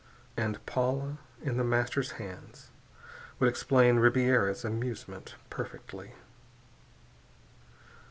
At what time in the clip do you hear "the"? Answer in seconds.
1.57-1.63